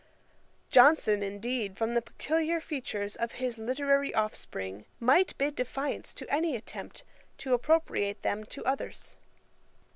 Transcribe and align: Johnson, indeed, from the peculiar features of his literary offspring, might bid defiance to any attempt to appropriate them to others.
Johnson, 0.71 1.21
indeed, 1.21 1.77
from 1.77 1.93
the 1.93 2.01
peculiar 2.01 2.59
features 2.59 3.15
of 3.15 3.33
his 3.33 3.59
literary 3.59 4.11
offspring, 4.15 4.85
might 4.99 5.37
bid 5.37 5.53
defiance 5.53 6.11
to 6.15 6.33
any 6.33 6.55
attempt 6.55 7.03
to 7.37 7.53
appropriate 7.53 8.23
them 8.23 8.43
to 8.45 8.65
others. 8.65 9.17